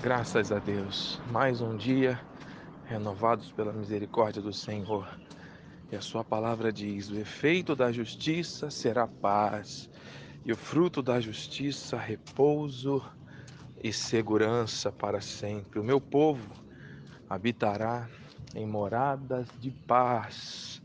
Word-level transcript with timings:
Graças 0.00 0.52
a 0.52 0.60
Deus, 0.60 1.20
mais 1.28 1.60
um 1.60 1.76
dia 1.76 2.20
renovados 2.84 3.50
pela 3.50 3.72
misericórdia 3.72 4.40
do 4.40 4.52
Senhor. 4.52 5.08
E 5.90 5.96
a 5.96 6.00
sua 6.00 6.22
palavra 6.22 6.72
diz: 6.72 7.10
o 7.10 7.18
efeito 7.18 7.74
da 7.74 7.90
justiça 7.90 8.70
será 8.70 9.08
paz, 9.08 9.90
e 10.44 10.52
o 10.52 10.56
fruto 10.56 11.02
da 11.02 11.20
justiça, 11.20 11.98
repouso 11.98 13.04
e 13.82 13.92
segurança 13.92 14.92
para 14.92 15.20
sempre. 15.20 15.80
O 15.80 15.84
meu 15.84 16.00
povo 16.00 16.48
habitará 17.28 18.08
em 18.54 18.64
moradas 18.64 19.48
de 19.58 19.72
paz, 19.72 20.80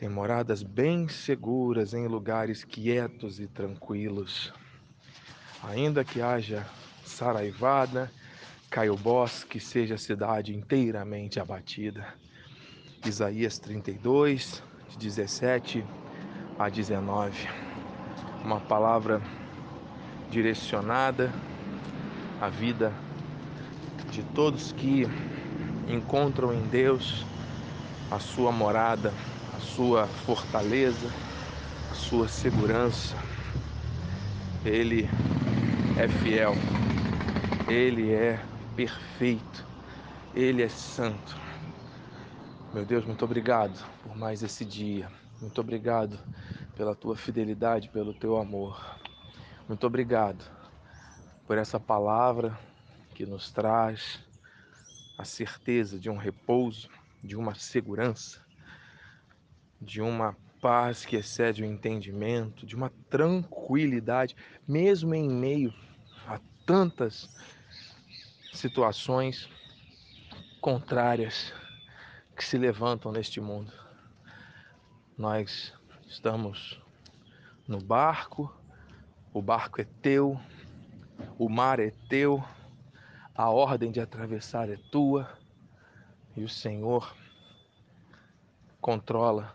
em 0.00 0.08
moradas 0.08 0.60
bem 0.64 1.08
seguras, 1.08 1.94
em 1.94 2.08
lugares 2.08 2.64
quietos 2.64 3.38
e 3.38 3.46
tranquilos. 3.46 4.52
Ainda 5.62 6.04
que 6.04 6.20
haja 6.20 6.66
saraivada, 7.08 8.10
caia 8.70 8.92
o 8.92 8.96
bosque, 8.96 9.58
seja 9.58 9.94
a 9.94 9.98
cidade 9.98 10.54
inteiramente 10.54 11.40
abatida. 11.40 12.06
Isaías 13.04 13.58
32, 13.58 14.62
de 14.90 14.98
17 14.98 15.84
a 16.58 16.68
19. 16.68 17.48
Uma 18.44 18.60
palavra 18.60 19.20
direcionada 20.30 21.32
à 22.40 22.48
vida 22.48 22.92
de 24.10 24.22
todos 24.34 24.72
que 24.72 25.06
encontram 25.88 26.52
em 26.52 26.62
Deus 26.68 27.24
a 28.10 28.18
sua 28.18 28.50
morada, 28.52 29.12
a 29.56 29.60
sua 29.60 30.06
fortaleza, 30.06 31.10
a 31.90 31.94
sua 31.94 32.28
segurança. 32.28 33.16
Ele 34.64 35.08
é 35.96 36.08
fiel, 36.08 36.54
ele 37.68 38.12
é 38.12 38.42
perfeito, 38.74 39.66
ele 40.34 40.62
é 40.62 40.68
santo. 40.68 41.36
Meu 42.72 42.84
Deus, 42.84 43.04
muito 43.04 43.24
obrigado 43.24 43.78
por 44.02 44.16
mais 44.16 44.42
esse 44.42 44.64
dia. 44.64 45.10
Muito 45.40 45.60
obrigado 45.60 46.18
pela 46.74 46.94
tua 46.94 47.14
fidelidade, 47.14 47.90
pelo 47.90 48.14
teu 48.14 48.38
amor. 48.38 48.98
Muito 49.68 49.86
obrigado 49.86 50.42
por 51.46 51.58
essa 51.58 51.78
palavra 51.78 52.58
que 53.14 53.26
nos 53.26 53.50
traz 53.50 54.18
a 55.18 55.24
certeza 55.24 55.98
de 55.98 56.08
um 56.08 56.16
repouso, 56.16 56.88
de 57.22 57.36
uma 57.36 57.54
segurança, 57.54 58.40
de 59.80 60.00
uma 60.00 60.34
paz 60.60 61.04
que 61.04 61.16
excede 61.16 61.62
o 61.62 61.66
entendimento, 61.66 62.64
de 62.64 62.74
uma 62.74 62.90
tranquilidade, 63.10 64.34
mesmo 64.66 65.14
em 65.14 65.28
meio 65.28 65.74
a 66.26 66.40
tantas 66.64 67.28
situações 68.58 69.48
contrárias 70.60 71.52
que 72.36 72.44
se 72.44 72.58
levantam 72.58 73.12
neste 73.12 73.40
mundo. 73.40 73.72
Nós 75.16 75.72
estamos 76.06 76.80
no 77.66 77.80
barco, 77.80 78.52
o 79.32 79.40
barco 79.40 79.80
é 79.80 79.86
teu, 80.02 80.40
o 81.38 81.48
mar 81.48 81.78
é 81.78 81.92
teu, 82.08 82.44
a 83.34 83.48
ordem 83.50 83.90
de 83.90 84.00
atravessar 84.00 84.68
é 84.68 84.76
tua 84.90 85.28
e 86.36 86.42
o 86.42 86.48
Senhor 86.48 87.14
controla 88.80 89.54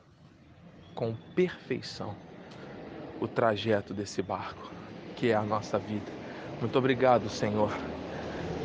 com 0.96 1.16
perfeição 1.36 2.16
o 3.20 3.28
trajeto 3.28 3.94
desse 3.94 4.22
barco, 4.22 4.72
que 5.16 5.30
é 5.30 5.36
a 5.36 5.44
nossa 5.44 5.80
vida. 5.80 6.12
Muito 6.60 6.78
obrigado, 6.78 7.30
Senhor. 7.30 7.72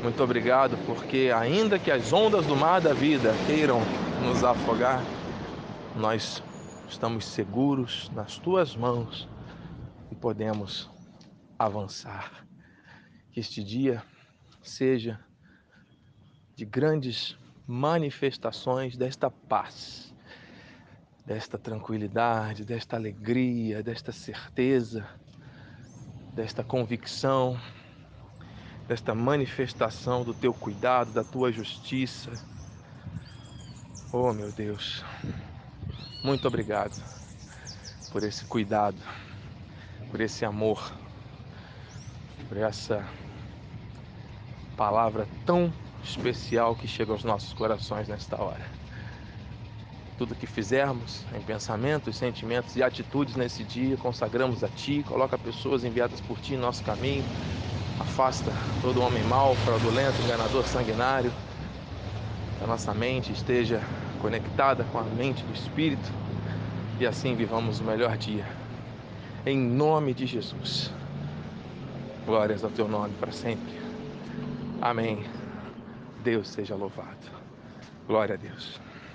Muito 0.03 0.23
obrigado, 0.23 0.79
porque 0.87 1.33
ainda 1.35 1.77
que 1.77 1.91
as 1.91 2.13
ondas 2.13 2.47
do 2.47 2.55
mar 2.55 2.81
da 2.81 2.93
vida 2.93 3.33
queiram 3.47 3.81
nos 4.23 4.45
afogar, 4.45 5.03
nós 5.97 6.41
estamos 6.89 7.25
seguros 7.25 8.09
nas 8.15 8.39
tuas 8.39 8.77
mãos 8.77 9.29
e 10.11 10.15
podemos 10.15 10.89
avançar. 11.59 12.47
Que 13.33 13.41
este 13.41 13.63
dia 13.63 14.01
seja 14.63 15.19
de 16.55 16.65
grandes 16.65 17.37
manifestações 17.67 18.97
desta 18.97 19.29
paz, 19.29 20.15
desta 21.27 21.59
tranquilidade, 21.59 22.65
desta 22.65 22.95
alegria, 22.95 23.83
desta 23.83 24.13
certeza, 24.13 25.05
desta 26.35 26.63
convicção, 26.63 27.59
desta 28.89 29.15
manifestação 29.15 30.25
do 30.25 30.33
teu 30.33 30.55
cuidado, 30.55 31.13
da 31.13 31.23
tua 31.23 31.53
justiça. 31.53 32.33
Oh, 34.11 34.33
meu 34.33 34.51
Deus, 34.51 35.05
muito 36.25 36.49
obrigado 36.49 36.95
por 38.11 38.23
esse 38.23 38.47
cuidado, 38.47 38.97
por 40.11 40.23
esse 40.23 40.43
amor, 40.43 40.91
por 42.49 42.57
essa 42.57 43.07
palavra 44.75 45.29
tão 45.45 45.71
especial 46.03 46.75
que 46.75 46.89
chega 46.89 47.13
aos 47.13 47.25
nossos 47.25 47.53
corações 47.53 48.09
nesta 48.09 48.41
hora. 48.41 48.65
Tudo 50.17 50.35
que 50.35 50.47
fizermos 50.47 51.27
em 51.35 51.43
pensamentos, 51.43 52.17
sentimentos 52.17 52.75
e 52.75 52.83
atitudes 52.83 53.37
nesse 53.37 53.63
dia, 53.63 53.99
consagramos 53.99 54.65
a 54.65 54.69
Ti, 54.69 55.05
coloca 55.07 55.37
pessoas 55.37 55.85
enviadas 55.85 56.23
por 56.23 56.41
Ti 56.41 56.55
em 56.55 56.59
nosso 56.59 56.83
caminho, 56.83 57.23
afasta 58.09 58.51
todo 58.81 59.03
homem 59.03 59.23
mau, 59.25 59.55
fraudulento, 59.57 60.21
enganador, 60.23 60.65
sanguinário, 60.65 61.31
que 62.57 62.65
a 62.65 62.67
nossa 62.67 62.95
mente 62.95 63.33
esteja 63.33 63.81
conectada 64.21 64.83
com 64.85 64.99
a 64.99 65.03
mente 65.05 65.45
do 65.45 65.53
Espírito 65.53 66.11
e 66.99 67.07
assim 67.07 67.37
vivamos 67.37 67.81
o 67.81 67.85
melhor 67.85 68.17
dia. 68.17 68.47
Em 69.47 69.59
nome 69.59 70.15
de 70.15 70.27
Jesus. 70.27 70.91
Glórias 72.27 72.65
ao 72.65 72.71
Teu 72.71 72.89
nome 72.89 73.15
para 73.21 73.31
sempre. 73.31 73.79
Amém. 74.81 75.25
Deus 76.25 76.49
seja 76.49 76.75
louvado. 76.75 77.31
Glória 78.07 78.35
a 78.35 78.39
Deus. 78.39 78.81